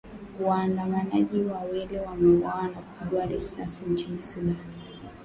Waandamanaji 0.41 1.41
wawili 1.41 1.97
wameuawa 1.99 2.69
kwa 2.69 2.81
kupigwa 2.81 3.25
risasi 3.25 3.85
nchini 3.85 4.23
Sudan. 4.23 4.57